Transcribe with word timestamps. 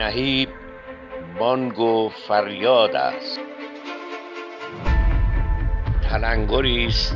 نهیب 0.00 0.48
بانگ 1.38 1.78
و 1.78 2.08
فریاد 2.28 2.96
است. 2.96 3.40
تلنگری 6.10 6.86
است 6.86 7.14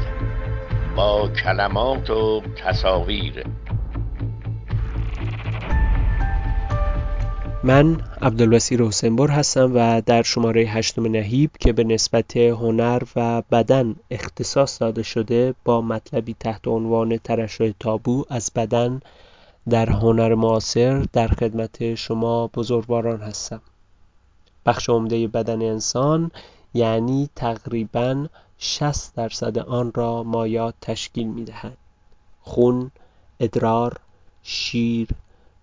با 0.97 1.29
کلمات 1.29 2.11
و 2.11 2.43
تصاویر. 2.65 3.45
من 7.63 8.01
عبدالبصیر 8.23 8.83
حسینبر 8.83 9.31
هستم 9.31 9.73
و 9.75 10.01
در 10.07 10.23
شماره 10.23 10.63
هشتم 10.63 11.07
نهیب 11.07 11.51
که 11.61 11.73
به 11.73 11.85
نسبت 11.85 12.37
هنر 12.37 13.03
و 13.17 13.43
بدن 13.43 13.97
اختصاص 14.11 14.81
داده 14.83 15.03
شده 15.03 15.55
با 15.65 15.81
مطلبی 15.81 16.37
تحت 16.41 16.69
عنوان 16.69 17.17
ترشح 17.17 17.71
تابو 17.81 18.25
از 18.31 18.51
بدن 18.57 19.01
در 19.71 19.91
هنر 19.91 20.35
معاصر 20.35 21.07
در 21.13 21.29
خدمت 21.29 21.95
شما 21.95 22.47
بزرگواران 22.47 23.21
هستم 23.21 23.61
بخش 24.67 24.89
عمده 24.89 25.29
بدن 25.29 25.63
انسان 25.63 26.31
یعنی 26.75 27.29
تقریبا 27.37 28.27
60 28.59 29.15
درصد 29.15 29.59
آن 29.59 29.93
را 29.95 30.23
مایات 30.23 30.75
تشکیل 30.81 31.27
می 31.27 31.45
دهد. 31.45 31.77
خون، 32.41 32.91
ادرار، 33.41 34.01
شیر، 34.43 35.09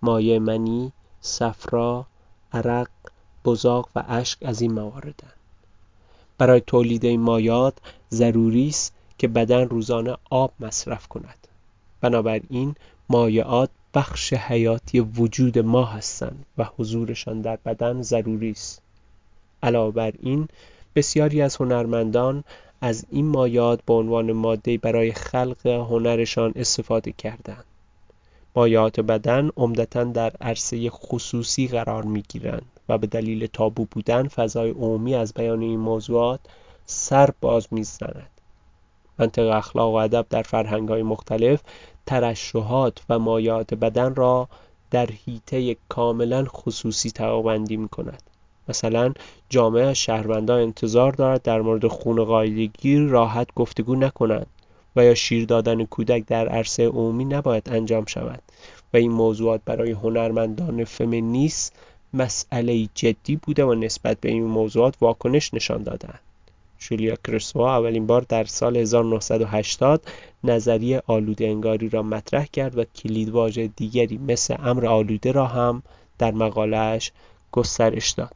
مایع 0.01 0.39
منی، 0.39 0.91
صفرا، 1.21 2.05
عرق، 2.53 2.89
بزاق 3.45 3.89
و 3.95 4.03
اشک 4.07 4.37
از 4.45 4.61
این 4.61 4.73
مواردند. 4.73 5.33
برای 6.37 6.61
تولید 6.67 7.05
این 7.05 7.21
مایات 7.21 7.73
ضروری 8.11 8.67
است 8.67 8.93
که 9.17 9.27
بدن 9.27 9.69
روزانه 9.69 10.17
آب 10.29 10.51
مصرف 10.59 11.07
کند. 11.07 11.47
بنابراین 12.01 12.75
مایعات 13.09 13.69
بخش 13.93 14.33
حیاتی 14.33 14.99
وجود 14.99 15.59
ما 15.59 15.85
هستند 15.85 16.45
و 16.57 16.63
حضورشان 16.77 17.41
در 17.41 17.59
بدن 17.65 18.01
ضروری 18.01 18.51
است. 18.51 18.81
علاوه 19.63 19.93
بر 19.93 20.13
این 20.21 20.47
بسیاری 20.95 21.41
از 21.41 21.55
هنرمندان 21.55 22.43
از 22.81 23.05
این 23.09 23.25
مایات 23.25 23.79
به 23.85 23.93
عنوان 23.93 24.31
ماده 24.31 24.77
برای 24.77 25.11
خلق 25.11 25.67
هنرشان 25.67 26.53
استفاده 26.55 27.11
کردند. 27.11 27.63
مایات 28.55 28.99
بدن 28.99 29.49
عمدتا 29.57 30.03
در 30.03 30.33
عرصه 30.41 30.89
خصوصی 30.89 31.67
قرار 31.67 32.03
می 32.03 32.23
گیرند 32.29 32.65
و 32.89 32.97
به 32.97 33.07
دلیل 33.07 33.47
تابو 33.47 33.85
بودن 33.91 34.27
فضای 34.27 34.69
عمومی 34.69 35.15
از 35.15 35.33
بیان 35.33 35.61
این 35.61 35.79
موضوعات 35.79 36.39
سر 36.85 37.29
باز 37.41 37.67
می 37.71 37.83
زند. 37.83 38.29
منطق 39.17 39.47
اخلاق 39.47 39.91
و 39.93 39.95
ادب 39.95 40.25
در 40.29 40.41
فرهنگ 40.41 40.89
های 40.89 41.03
مختلف 41.03 41.61
ترشحات 42.05 42.99
و 43.09 43.19
مایات 43.19 43.73
بدن 43.73 44.15
را 44.15 44.47
در 44.91 45.05
حیطه 45.05 45.75
کاملا 45.89 46.45
خصوصی 46.45 47.11
تقابندی 47.11 47.77
می 47.77 47.89
کند. 47.89 48.23
مثلا 48.69 49.13
جامعه 49.49 49.93
شهروندان 49.93 50.61
انتظار 50.61 51.11
دارد 51.11 51.41
در 51.41 51.61
مورد 51.61 51.87
خون 51.87 52.23
قاعدگی 52.23 52.97
راحت 52.97 53.47
گفتگو 53.55 53.95
نکنند 53.95 54.47
و 54.95 55.05
یا 55.05 55.13
شیر 55.13 55.45
دادن 55.45 55.85
کودک 55.85 56.25
در 56.27 56.49
عرصه 56.49 56.87
عمومی 56.87 57.25
نباید 57.25 57.69
انجام 57.69 58.05
شود 58.05 58.41
و 58.93 58.97
این 58.97 59.11
موضوعات 59.11 59.61
برای 59.65 59.91
هنرمندان 59.91 60.83
فمینیست 60.83 61.75
مسئله 62.13 62.89
جدی 62.95 63.35
بوده 63.35 63.65
و 63.65 63.73
نسبت 63.73 64.19
به 64.19 64.29
این 64.29 64.43
موضوعات 64.43 64.95
واکنش 65.01 65.53
نشان 65.53 65.83
دادند. 65.83 66.19
جولیا 66.81 67.15
کرسوا 67.15 67.77
اولین 67.77 68.07
بار 68.07 68.25
در 68.29 68.43
سال 68.43 68.77
1980 68.77 70.01
نظریه 70.43 71.01
آلوده 71.07 71.45
انگاری 71.45 71.89
را 71.89 72.03
مطرح 72.03 72.45
کرد 72.45 72.77
و 72.77 72.83
کلیدواژه 72.83 73.67
دیگری 73.67 74.17
مثل 74.17 74.55
امر 74.59 74.85
آلوده 74.85 75.31
را 75.31 75.45
هم 75.45 75.83
در 76.17 76.31
مقالهش 76.31 77.11
گسترش 77.51 78.11
داد. 78.11 78.31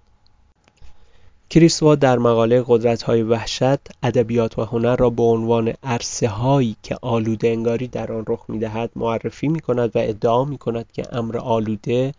کریسوا 1.50 1.96
در 1.96 2.18
مقاله 2.18 2.64
قدرت 2.68 3.02
های 3.04 3.22
وحشت 3.22 3.80
ادبیات 4.04 4.60
و 4.60 4.66
هنر 4.66 4.96
را 4.96 5.10
به 5.10 5.24
عنوان 5.24 5.74
عرصه 5.84 6.28
هایی 6.28 6.76
که 6.84 6.98
آلوده 7.02 7.48
انگاری 7.48 7.88
در 7.88 8.12
آن 8.12 8.24
رخ 8.28 8.46
می 8.48 8.60
دهد 8.60 8.92
معرفی 8.96 9.48
می 9.48 9.60
کند 9.60 9.96
و 9.96 10.00
ادعا 10.00 10.46
می 10.46 10.58
کند 10.58 10.92
که 10.94 11.04
امر 11.12 11.38
آلوده 11.38 12.14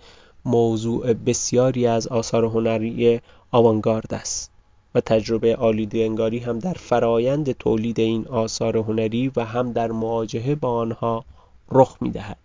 موضوع 0.45 1.13
بسیاری 1.13 1.87
از 1.87 2.09
آثار 2.09 2.45
هنری 2.45 3.21
آوانگارد 3.51 4.15
است 4.15 4.56
و 4.97 5.01
تجربه 5.01 5.57
آلوده 5.57 5.99
انگاری 5.99 6.39
هم 6.39 6.59
در 6.59 6.73
فرایند 6.73 7.53
تولید 7.53 8.01
این 8.01 8.27
آثار 8.29 8.77
هنری 8.77 9.33
و 9.37 9.45
هم 9.45 9.73
در 9.73 9.91
مواجهه 9.91 10.55
با 10.55 10.71
آنها 10.71 11.25
رخ 11.73 11.97
می 12.01 12.11
دهد. 12.11 12.37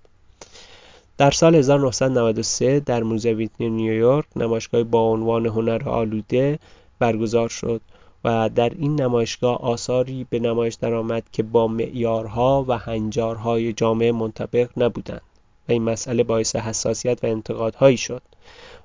در 1.17 1.31
سال 1.31 1.55
1993 1.55 2.79
در 2.79 3.03
موزه 3.03 3.31
ویتنی 3.31 3.69
نیویورک 3.69 4.25
نمایشگاه 4.35 4.83
با 4.83 5.01
عنوان 5.01 5.45
هنر 5.45 5.89
آلوده 5.89 6.59
برگزار 6.99 7.49
شد 7.49 7.81
و 8.23 8.49
در 8.55 8.69
این 8.69 9.01
نمایشگاه 9.01 9.61
آثاری 9.61 10.25
به 10.29 10.39
نمایش 10.39 10.73
درآمد 10.73 11.23
که 11.31 11.43
با 11.43 11.67
معیارها 11.67 12.65
و 12.67 12.77
هنجارهای 12.77 13.73
جامعه 13.73 14.11
منطبق 14.11 14.69
نبودند 14.77 15.21
و 15.69 15.71
این 15.71 15.83
مسئله 15.83 16.23
باعث 16.23 16.55
حساسیت 16.55 17.23
و 17.23 17.27
انتقادهایی 17.27 17.97
شد 17.97 18.21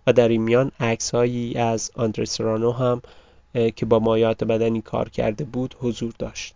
و 0.06 0.12
در 0.12 0.28
این 0.28 0.42
میان 0.42 0.72
عکسهایی 0.80 1.54
از 1.54 1.90
آندرسرانو 1.94 2.72
هم 2.72 3.02
که 3.76 3.86
با 3.86 3.98
مایات 3.98 4.44
بدنی 4.44 4.80
کار 4.80 5.08
کرده 5.08 5.44
بود 5.44 5.76
حضور 5.80 6.12
داشت. 6.18 6.54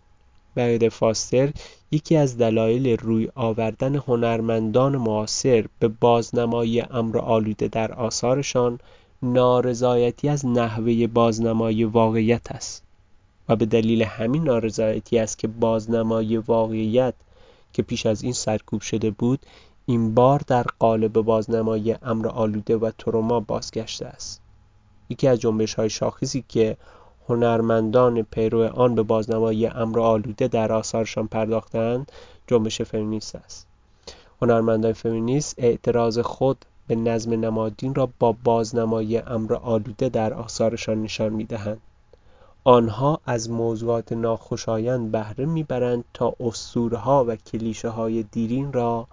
بعد 0.55 0.89
فاستر 0.89 1.51
یکی 1.91 2.15
از 2.15 2.37
دلایل 2.37 2.97
روی 2.97 3.29
آوردن 3.35 3.95
هنرمندان 3.95 4.97
معاصر 4.97 5.65
به 5.79 5.87
بازنمایی 5.87 6.81
امر 6.81 7.17
آلوده 7.17 7.67
در 7.67 7.91
آثارشان 7.91 8.79
نارضایتی 9.23 10.29
از 10.29 10.45
نحوه 10.45 11.07
بازنمایی 11.07 11.83
واقعیت 11.83 12.51
است 12.51 12.83
و 13.49 13.55
به 13.55 13.65
دلیل 13.65 14.03
همین 14.03 14.43
نارضایتی 14.43 15.19
است 15.19 15.37
که 15.39 15.47
بازنمایی 15.47 16.37
واقعیت 16.37 17.13
که 17.73 17.81
پیش 17.81 18.05
از 18.05 18.23
این 18.23 18.33
سرکوب 18.33 18.81
شده 18.81 19.11
بود 19.11 19.39
این 19.85 20.13
بار 20.13 20.41
در 20.47 20.65
قالب 20.79 21.13
بازنمایی 21.13 21.95
امر 22.01 22.27
آلوده 22.27 22.77
و 22.77 22.91
تروما 22.97 23.39
بازگشته 23.39 24.05
است. 24.05 24.41
یکی 25.11 25.27
از 25.27 25.39
جنبش 25.39 25.73
های 25.73 25.89
شاخصی 25.89 26.43
که 26.49 26.77
هنرمندان 27.29 28.21
پیرو 28.21 28.63
آن 28.63 28.95
به 28.95 29.03
بازنمایی 29.03 29.67
امر 29.67 29.99
آلوده 29.99 30.47
در 30.47 30.71
آثارشان 30.71 31.27
پرداختند 31.27 32.11
جنبش 32.47 32.81
فمینیست 32.81 33.35
است. 33.35 33.67
هنرمندان 34.41 34.93
فمینیست 34.93 35.55
اعتراض 35.57 36.19
خود 36.19 36.65
به 36.87 36.95
نظم 36.95 37.33
نمادین 37.33 37.95
را 37.95 38.09
با 38.19 38.31
بازنمایی 38.43 39.17
امر 39.17 39.53
آلوده 39.53 40.09
در 40.09 40.33
آثارشان 40.33 41.03
نشان 41.03 41.33
می‌دهند. 41.33 41.81
آنها 42.63 43.19
از 43.25 43.49
موضوعات 43.49 44.13
ناخوشایند 44.13 45.11
بهره 45.11 45.45
می‌برند 45.45 46.03
تا 46.13 46.33
ها 46.93 47.25
و 47.27 47.35
کلیشه 47.35 47.89
های 47.89 48.23
دیرین 48.23 48.73
را 48.73 49.07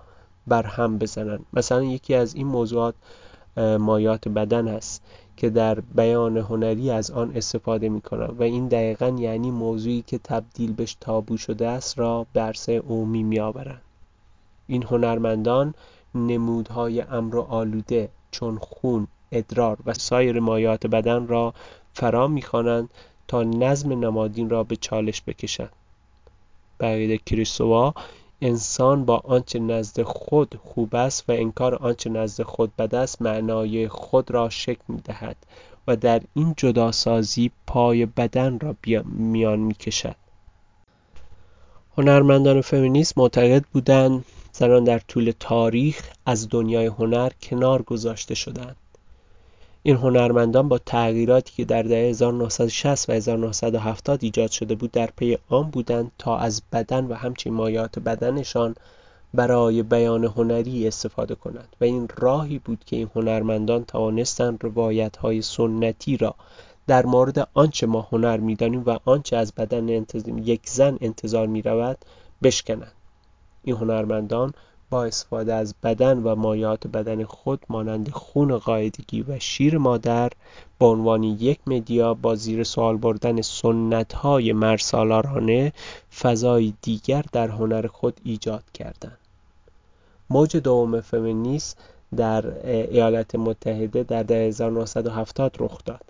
بر 0.46 0.62
هم 0.62 0.98
بزنند. 0.98 1.46
مثلا 1.52 1.82
یکی 1.82 2.14
از 2.14 2.34
این 2.34 2.46
موضوعات 2.46 2.94
مایات 3.58 4.28
بدن 4.28 4.68
است 4.68 5.02
که 5.36 5.50
در 5.50 5.80
بیان 5.80 6.36
هنری 6.36 6.90
از 6.90 7.10
آن 7.10 7.36
استفاده 7.36 7.88
می 7.88 8.00
کنند 8.00 8.40
و 8.40 8.42
این 8.42 8.68
دقیقا 8.68 9.08
یعنی 9.08 9.50
موضوعی 9.50 10.02
که 10.06 10.18
تبدیل 10.18 10.72
بهش 10.72 10.96
تابو 11.00 11.36
شده 11.36 11.68
است 11.68 11.98
را 11.98 12.26
به 12.32 12.40
عرصه 12.40 12.78
عمومی 12.78 13.22
می 13.22 13.40
آورند. 13.40 13.82
این 14.66 14.82
هنرمندان 14.82 15.74
نمودهای 16.14 17.00
امر 17.00 17.38
آلوده 17.38 18.08
چون 18.30 18.58
خون، 18.58 19.06
ادرار 19.32 19.78
و 19.86 19.94
سایر 19.94 20.40
مایات 20.40 20.86
بدن 20.86 21.26
را 21.26 21.54
فرا 21.94 22.28
می‌خوانند 22.28 22.90
تا 23.28 23.42
نظم 23.42 23.92
نمادین 23.92 24.50
را 24.50 24.64
به 24.64 24.76
چالش 24.76 25.22
بکشند. 25.26 25.72
بقیده 26.80 27.18
کریستوا 27.18 27.94
انسان 28.40 29.04
با 29.04 29.16
آنچه 29.24 29.58
نزد 29.58 30.02
خود 30.02 30.60
خوب 30.64 30.94
است 30.96 31.24
و 31.28 31.32
انکار 31.32 31.74
آنچه 31.74 32.10
نزد 32.10 32.42
خود 32.42 32.76
بد 32.76 32.94
است 32.94 33.22
معنای 33.22 33.88
خود 33.88 34.30
را 34.30 34.48
شکل 34.48 34.82
می 34.88 35.00
دهد 35.00 35.36
و 35.86 35.96
در 35.96 36.22
این 36.34 36.54
جداسازی 36.56 37.50
پای 37.66 38.06
بدن 38.06 38.58
را 38.58 38.76
میان 39.04 39.58
می 39.58 39.74
کشد. 39.74 40.16
هنرمندان 41.98 42.60
فمینیست 42.60 43.18
معتقد 43.18 43.64
بودند 43.72 44.24
زنان 44.52 44.84
در 44.84 44.98
طول 44.98 45.32
تاریخ 45.40 46.10
از 46.26 46.48
دنیای 46.48 46.86
هنر 46.86 47.32
کنار 47.42 47.82
گذاشته 47.82 48.34
شدند. 48.34 48.76
این 49.88 49.96
هنرمندان 49.96 50.68
با 50.68 50.78
تغییراتی 50.78 51.52
که 51.56 51.64
در 51.64 51.82
دهه 51.82 52.08
1960 52.08 53.10
و 53.10 53.12
1970 53.12 54.24
ایجاد 54.24 54.50
شده 54.50 54.74
بود 54.74 54.90
در 54.90 55.08
پی 55.16 55.38
آن 55.48 55.70
بودند 55.70 56.12
تا 56.18 56.38
از 56.38 56.62
بدن 56.72 57.04
و 57.04 57.14
همچنین 57.14 57.56
مایات 57.56 57.98
بدنشان 57.98 58.74
برای 59.34 59.82
بیان 59.82 60.24
هنری 60.24 60.88
استفاده 60.88 61.34
کنند. 61.34 61.76
و 61.80 61.84
این 61.84 62.08
راهی 62.16 62.58
بود 62.58 62.84
که 62.86 62.96
این 62.96 63.10
هنرمندان 63.14 63.84
توانستند 63.84 64.64
روایت 64.64 65.16
های 65.16 65.42
سنتی 65.42 66.16
را 66.16 66.34
در 66.86 67.06
مورد 67.06 67.48
آنچه 67.54 67.86
ما 67.86 68.08
هنر 68.12 68.36
می‌دانیم 68.36 68.82
و 68.86 68.98
آنچه 69.04 69.36
از 69.36 69.52
بدن 69.52 69.88
یک 70.44 70.68
زن 70.68 70.98
انتظار 71.00 71.46
می 71.46 71.62
رود 71.62 71.98
بشکنند. 72.42 72.92
این 73.64 73.76
هنرمندان 73.76 74.54
با 74.90 75.04
استفاده 75.04 75.54
از 75.54 75.74
بدن 75.82 76.22
و 76.22 76.34
مایات 76.34 76.86
بدن 76.86 77.24
خود 77.24 77.60
مانند 77.68 78.10
خون 78.10 78.58
قاعدگی 78.58 79.22
و 79.22 79.38
شیر 79.38 79.78
مادر 79.78 80.30
به 80.78 80.86
عنوان 80.86 81.22
یک 81.22 81.58
مدیا 81.66 82.14
با 82.14 82.34
زیر 82.34 82.64
سوال 82.64 82.96
بردن 82.96 83.40
سنت 83.40 84.12
های 84.12 84.52
مرسالارانه 84.52 85.72
فضای 86.20 86.74
دیگر 86.82 87.24
در 87.32 87.48
هنر 87.48 87.86
خود 87.86 88.20
ایجاد 88.24 88.64
کردند. 88.74 89.18
موج 90.30 90.56
دوم 90.56 91.00
فمینیست 91.00 91.78
در 92.16 92.66
ایالات 92.66 93.34
متحده 93.34 94.02
در 94.02 94.32
1970 94.32 95.56
رخ 95.60 95.78
داد 95.84 96.04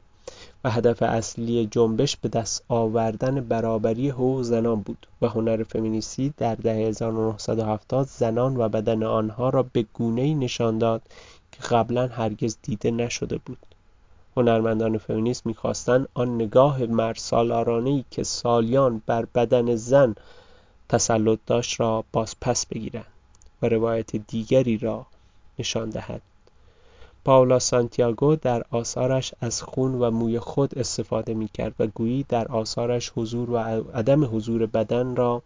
و 0.65 0.71
هدف 0.71 1.03
اصلی 1.03 1.67
جنبش 1.67 2.17
به 2.17 2.29
دست 2.29 2.65
آوردن 2.69 3.41
برابری 3.41 4.09
حقوق 4.09 4.43
زنان 4.43 4.81
بود 4.81 5.07
و 5.23 5.29
هنر 5.29 5.63
فمینیستی 5.63 6.35
در 6.37 6.55
دهه 6.55 6.77
1970 6.77 8.07
زنان 8.07 8.57
و 8.57 8.69
بدن 8.69 9.03
آنها 9.03 9.49
را 9.49 9.63
به 9.63 9.87
گونه‌ای 9.93 10.35
نشان 10.35 10.79
داد 10.79 11.03
که 11.53 11.63
قبلا 11.63 12.07
هرگز 12.07 12.57
دیده 12.63 12.91
نشده 12.91 13.39
بود. 13.39 13.59
هنرمندان 14.37 14.99
فمینیست 14.99 15.47
می‌خواستند 15.47 16.09
آن 16.15 16.35
نگاه 16.35 16.81
ای 17.87 18.05
که 18.11 18.23
سالیان 18.23 19.03
بر 19.07 19.25
بدن 19.35 19.75
زن 19.75 20.15
تسلط 20.89 21.39
داشت 21.47 21.81
را 21.81 22.05
باز 22.13 22.35
پس 22.41 22.67
بگیرند 22.67 23.07
و 23.63 23.69
روایت 23.69 24.17
دیگری 24.17 24.79
را 24.79 25.07
نشان 25.59 25.91
دهد. 25.91 26.23
پاولا 27.29 27.59
سانتیاگو 27.59 28.37
در 28.37 28.63
آثارش 28.71 29.35
از 29.41 29.63
خون 29.63 29.95
و 29.95 30.11
موی 30.11 30.39
خود 30.39 30.79
استفاده 30.79 31.35
می 31.35 31.49
کرد 31.49 31.75
و 31.79 31.87
گویی 31.87 32.27
در 32.29 32.49
آثارش 32.49 33.13
حضور 33.17 33.51
و 33.51 33.57
عدم 33.95 34.37
حضور 34.37 34.67
بدن 34.67 35.17
را 35.17 35.43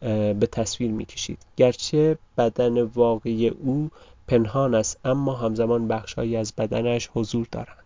به 0.00 0.48
تصویر 0.52 0.90
می 0.90 1.04
کشید 1.04 1.38
گرچه 1.56 2.18
بدن 2.38 2.82
واقعی 2.82 3.48
او 3.48 3.90
پنهان 4.28 4.74
است 4.74 4.98
اما 5.04 5.34
همزمان 5.34 5.88
بخشهایی 5.88 6.36
از 6.36 6.52
بدنش 6.58 7.10
حضور 7.14 7.46
دارند. 7.52 7.84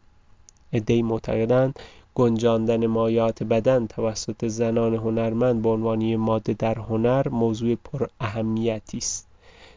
عدهای 0.73 1.03
معتقدند 1.03 1.79
گنجاندن 2.15 2.87
مایات 2.87 3.43
بدن 3.43 3.87
توسط 3.87 4.47
زنان 4.47 4.95
هنرمند 4.95 5.63
به 5.63 5.69
عنوان 5.69 6.17
ماده 6.17 6.53
در 6.53 6.79
هنر 6.79 7.29
موضوع 7.29 7.75
پر 7.75 8.07
اهمیتی 8.21 8.99
است. 8.99 9.27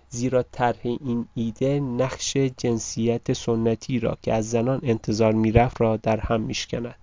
زیرا 0.10 0.44
طرح 0.44 0.80
این 0.84 1.28
ایده 1.36 1.80
نقش 1.80 2.38
جنسیت 2.38 3.34
سنتی 3.34 4.00
را 4.00 4.18
که 4.22 4.34
از 4.34 4.50
زنان 4.50 4.80
انتظار 4.84 5.32
می‌رفت 5.32 5.82
را 5.82 5.98
در 5.98 6.20
هم 6.20 6.42
میشکند. 6.42 6.96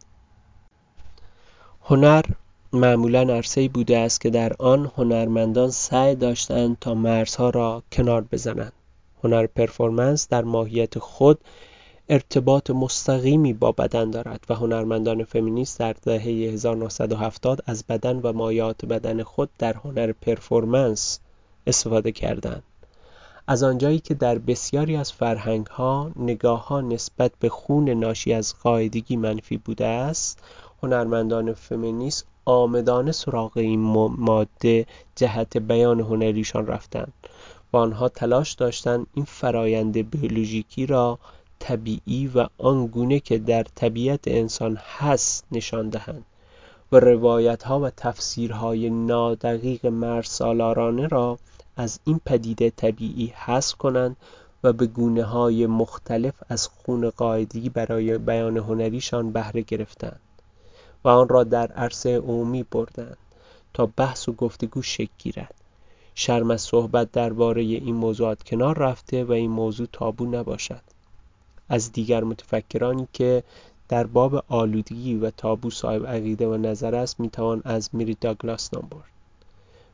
هنر 1.82 2.24
معمولا 2.72 3.20
عرصه‌ای 3.20 3.68
بوده 3.68 3.98
است 3.98 4.20
که 4.20 4.30
در 4.30 4.52
آن 4.58 4.90
هنرمندان 4.96 5.70
سعی 5.70 6.14
داشتند 6.14 6.76
تا 6.80 6.94
مرزها 6.94 7.50
را 7.50 7.82
کنار 7.92 8.22
بزنند. 8.22 8.72
هنر 9.24 9.46
پرفورمنس 9.46 10.28
در 10.28 10.44
ماهیت 10.44 10.98
خود 10.98 11.38
ارتباط 12.08 12.70
مستقیمی 12.70 13.52
با 13.52 13.72
بدن 13.72 14.10
دارد 14.10 14.44
و 14.48 14.54
هنرمندان 14.54 15.24
فمینیست 15.24 15.78
در 15.78 15.92
دهه 15.92 16.22
1970 16.22 17.62
از 17.66 17.84
بدن 17.84 18.16
و 18.16 18.32
مایات 18.32 18.84
بدن 18.84 19.22
خود 19.22 19.50
در 19.58 19.76
هنر 19.76 20.12
پرفورمنس 20.12 21.20
استفاده 21.66 22.12
کردند. 22.12 22.62
از 23.48 23.62
آنجایی 23.62 23.98
که 23.98 24.14
در 24.14 24.38
بسیاری 24.38 24.96
از 24.96 25.12
فرهنگها 25.12 26.10
ها 26.44 26.80
نسبت 26.80 27.32
به 27.40 27.48
خون 27.48 27.88
ناشی 27.88 28.32
از 28.32 28.54
قاعدگی 28.62 29.16
منفی 29.16 29.56
بوده 29.56 29.86
است 29.86 30.42
هنرمندان 30.82 31.52
فمینیست 31.52 32.26
آمدانه 32.44 33.12
سراغ 33.12 33.56
این 33.56 33.80
ماده 34.18 34.86
جهت 35.16 35.56
بیان 35.56 36.00
هنریشان 36.00 36.66
رفتند. 36.66 37.12
و 37.72 37.76
آنها 37.76 38.08
تلاش 38.08 38.52
داشتند 38.52 39.06
این 39.14 39.24
فرایند 39.24 40.10
بیولوژیکی 40.10 40.86
را 40.86 41.18
طبیعی 41.58 42.30
و 42.34 42.46
آنگونه 42.58 43.20
که 43.20 43.38
در 43.38 43.62
طبیعت 43.62 44.20
انسان 44.26 44.78
هست 44.98 45.44
نشان 45.52 45.88
دهند 45.88 46.24
و 46.92 47.00
روایت 47.00 47.62
ها 47.62 47.80
و 47.80 47.90
تفسیرهای 47.90 48.90
نادقیق 48.90 49.86
مرسالارانه 49.86 51.08
را 51.08 51.38
از 51.76 52.00
این 52.04 52.20
پدیده 52.24 52.70
طبیعی 52.70 53.26
حذف 53.26 53.74
کنند 53.74 54.16
و 54.62 54.72
به 54.72 54.86
گونه 54.86 55.24
های 55.24 55.66
مختلف 55.66 56.34
از 56.48 56.66
خون 56.68 57.10
قاعدگی 57.10 57.68
برای 57.68 58.18
بیان 58.18 58.56
هنریشان 58.56 59.32
بهره 59.32 59.62
گرفتند 59.62 60.20
و 61.04 61.08
آن 61.08 61.28
را 61.28 61.44
در 61.44 61.72
عرصه 61.72 62.18
عمومی 62.18 62.62
بردند 62.62 63.16
تا 63.74 63.86
بحث 63.96 64.28
و 64.28 64.32
گفتگو 64.32 64.82
شکل 64.82 65.12
گیرد. 65.18 65.54
شرم 66.14 66.50
از 66.50 66.62
صحبت 66.62 67.12
درباره 67.12 67.62
این 67.62 67.94
موضوعات 67.94 68.42
کنار 68.42 68.78
رفته 68.78 69.24
و 69.24 69.32
این 69.32 69.50
موضوع 69.50 69.86
تابو 69.92 70.26
نباشد. 70.26 70.80
از 71.68 71.92
دیگر 71.92 72.24
متفکرانی 72.24 73.08
که 73.12 73.42
در 73.88 74.06
باب 74.06 74.44
آلودگی 74.48 75.14
و 75.14 75.30
تابو 75.30 75.70
صاحب 75.70 76.06
عقیده 76.06 76.46
و 76.46 76.56
نظر 76.56 76.94
است 76.94 77.20
می‌توان 77.20 77.62
از 77.64 77.90
میری 77.92 78.16
داگلاس 78.20 78.74
نام 78.74 78.88
برد. 78.90 79.15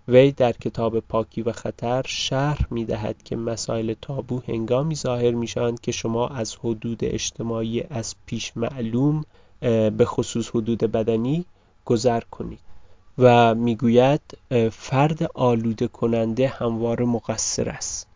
وی 0.09 0.33
در 0.33 0.53
کتاب 0.53 1.01
پاکی 1.01 1.43
و 1.43 1.53
خطر 1.53 2.03
شرح 2.07 2.67
می‌دهد 2.71 3.23
که 3.23 3.37
مسائل 3.37 3.95
تابو 4.03 4.43
هنگامی 4.49 4.95
ظاهر 4.95 5.31
می‌شوند 5.31 5.81
که 5.81 5.93
شما 5.93 6.29
از 6.29 6.57
حدود 6.57 6.99
اجتماعی 7.03 7.83
از 7.91 8.15
پیش 8.27 8.57
معلوم 8.57 9.25
به 9.91 10.05
خصوص 10.05 10.49
حدود 10.49 10.79
بدنی 10.79 11.45
گذر 11.85 12.21
کنید 12.21 12.59
و 13.19 13.55
می‌گوید 13.55 14.21
فرد 14.73 15.31
آلوده 15.35 15.89
کننده 15.89 16.49
همواره 16.49 17.05
مقصر 17.05 17.69
است. 17.69 18.07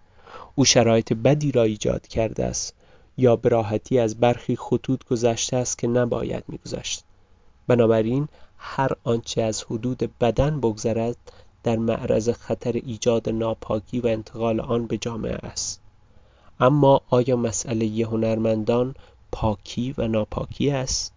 او 0.54 0.64
شرایط 0.64 1.12
بدی 1.12 1.52
را 1.52 1.62
ایجاد 1.62 2.06
کرده 2.06 2.44
است 2.44 2.74
یا 3.18 3.36
به 3.36 3.48
راحتی 3.48 3.98
از 3.98 4.20
برخی 4.20 4.56
خطوط 4.56 5.04
گذشته 5.04 5.56
است 5.56 5.78
که 5.78 5.86
نباید 5.86 6.44
میگذشت. 6.48 7.04
بنابراین 7.66 8.28
هر 8.58 8.90
آنچه 9.04 9.42
از 9.42 9.62
حدود 9.62 10.10
بدن 10.20 10.60
بگذرد 10.60 11.16
در 11.66 11.76
معرض 11.76 12.28
خطر 12.30 12.72
ایجاد 12.72 13.28
ناپاکی 13.28 14.00
و 14.00 14.06
انتقال 14.06 14.60
آن 14.60 14.86
به 14.86 14.98
جامعه 14.98 15.38
است. 15.42 15.80
اما 16.60 17.00
آیا 17.10 17.36
مسئله 17.36 18.06
هنرمندان 18.06 18.94
پاکی 19.32 19.94
و 19.98 20.08
ناپاکی 20.08 20.70
است؟ 20.70 21.12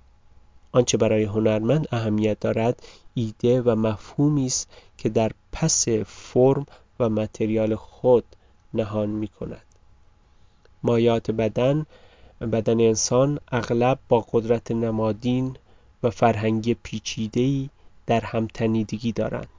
آنچه 0.71 0.97
برای 0.97 1.23
هنرمند 1.23 1.87
اهمیت 1.91 2.39
دارد 2.39 2.83
ایده 3.13 3.61
و 3.61 3.75
مفهومی 3.75 4.45
است 4.45 4.69
که 4.97 5.09
در 5.09 5.31
پس 5.51 5.89
فرم 6.05 6.65
و 6.99 7.09
متریال 7.09 7.75
خود 7.75 8.23
نهان 8.73 9.09
می 9.09 9.27
کند 9.27 9.65
مایات 10.83 11.31
بدن 11.31 11.85
بدن 12.41 12.81
انسان 12.81 13.39
اغلب 13.51 13.99
با 14.09 14.25
قدرت 14.31 14.71
نمادین 14.71 15.55
و 16.03 16.09
فرهنگی 16.09 16.73
پیچیده‌ای 16.73 17.69
در 18.07 18.21
هم 18.21 18.47
تنیدگی 18.47 19.11
دارند. 19.11 19.58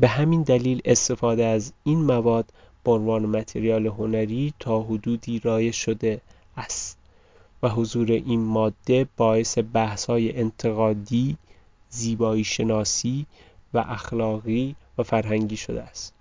به 0.00 0.08
همین 0.08 0.42
دلیل 0.42 0.80
استفاده 0.84 1.44
از 1.44 1.72
این 1.84 2.02
مواد 2.02 2.52
به 2.84 2.90
عنوان 2.92 3.26
متریال 3.26 3.86
هنری 3.86 4.54
تا 4.60 4.82
حدودی 4.82 5.38
رایج 5.38 5.74
شده 5.74 6.20
است 6.56 6.98
و 7.62 7.68
حضور 7.68 8.10
این 8.12 8.40
ماده 8.40 9.06
باعث 9.16 9.58
های 10.08 10.36
انتقادی، 10.38 11.36
زیبایی 11.90 12.44
شناسی 12.44 13.26
و 13.74 13.78
اخلاقی 13.78 14.76
و 14.98 15.02
فرهنگی 15.02 15.56
شده 15.56 15.82
است. 15.82 16.14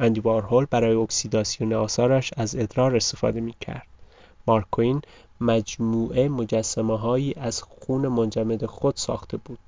اندی 0.00 0.20
وارهول 0.20 0.66
برای 0.70 0.94
اکسیداسیون 0.94 1.72
آثارش 1.72 2.32
از 2.36 2.56
ادرار 2.56 2.96
استفاده 2.96 3.40
می 3.40 3.54
کرد. 3.60 3.86
مارکوین 4.46 5.02
مجموعه 5.40 6.28
مجسمه 6.28 6.98
هایی 6.98 7.34
از 7.34 7.62
خون 7.62 8.08
منجمد 8.08 8.66
خود 8.66 8.96
ساخته 8.96 9.36
بود. 9.36 9.58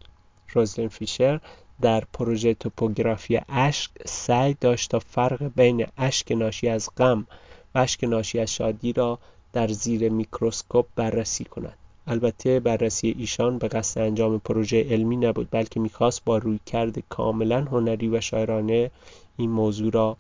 روزلین 0.53 0.89
فیشر 0.89 1.41
در 1.81 2.05
پروژه 2.13 2.55
توپوگرافی 2.55 3.41
اشک 3.49 3.91
سعی 4.07 4.57
داشت 4.61 4.91
تا 4.91 4.99
فرق 4.99 5.51
بین 5.57 5.87
اشک 5.99 6.33
ناشی 6.33 6.69
از 6.69 6.91
غم 6.97 7.27
و 7.75 7.79
اشک 7.79 8.05
ناشی 8.05 8.39
از 8.39 8.55
شادی 8.55 8.93
را 8.93 9.19
در 9.53 9.69
زیر 9.69 10.09
میکروسکوپ 10.09 10.87
بررسی 10.97 11.45
کند. 11.45 11.79
البته 12.07 12.61
بررسی 12.61 13.15
ایشان 13.19 13.59
به 13.59 13.69
قصد 13.69 14.01
انجام 14.01 14.39
پروژه 14.39 14.83
علمی 14.91 15.17
نبود 15.17 15.49
بلکه 15.51 15.81
می‌خواست 15.81 16.25
با 16.25 16.39
رویکرد 16.39 16.99
کاملا 17.09 17.61
هنری 17.65 18.09
و 18.09 18.21
شاعرانه 18.21 18.91
این 19.37 19.51
موضوع 19.51 19.93
را 19.93 20.17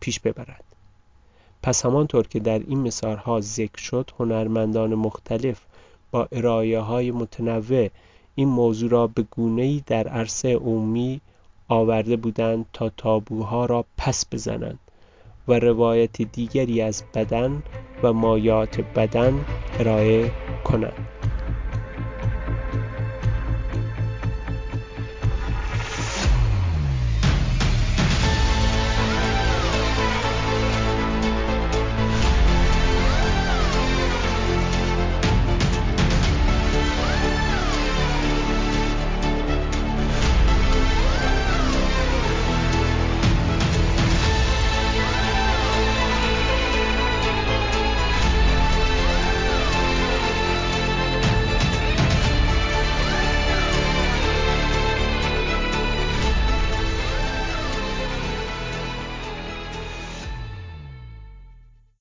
پیش 0.00 0.20
ببرد. 0.20 0.64
پس 1.62 1.86
همانطور 1.86 2.26
که 2.26 2.40
در 2.40 2.58
این 2.58 2.78
مثالها 2.80 3.40
ذکر 3.40 3.78
شد 3.78 4.10
هنرمندان 4.18 4.94
مختلف 4.94 5.60
با 6.10 6.28
ارائه 6.32 6.80
های 6.80 7.10
متنوع 7.10 7.88
این 8.40 8.48
موضوع 8.48 8.90
را 8.90 9.06
به 9.06 9.24
ای 9.38 9.82
در 9.86 10.08
عرصه 10.08 10.54
عمومی 10.54 11.20
آورده 11.68 12.16
بودند 12.16 12.66
تا 12.72 12.88
تابوها 12.96 13.66
را 13.66 13.84
پس 13.98 14.24
بزنند 14.32 14.78
و 15.48 15.58
روایت 15.58 16.22
دیگری 16.22 16.82
از 16.82 17.04
بدن 17.14 17.62
و 18.02 18.12
مایات 18.12 18.80
بدن 18.80 19.44
ارائه 19.78 20.30
کنند. 20.64 21.19